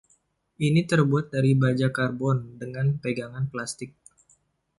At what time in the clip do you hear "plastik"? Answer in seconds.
3.53-3.91